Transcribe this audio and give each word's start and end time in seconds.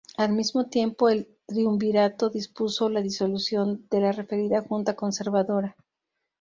Al 0.17 0.31
mismo 0.33 0.65
tiempo 0.65 1.09
el 1.09 1.27
Triunvirato 1.45 2.31
dispuso 2.31 2.89
la 2.89 3.01
disolución 3.03 3.85
de 3.91 3.99
la 3.99 4.11
referida 4.11 4.59
Junta 4.63 4.95
Conservadora. 4.95 5.75